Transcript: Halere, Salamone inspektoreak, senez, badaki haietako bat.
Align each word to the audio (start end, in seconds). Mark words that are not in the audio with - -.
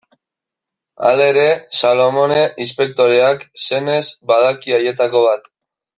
Halere, 1.09 1.43
Salamone 1.81 2.39
inspektoreak, 2.65 3.45
senez, 3.67 4.03
badaki 4.33 4.79
haietako 4.79 5.23
bat. 5.29 5.51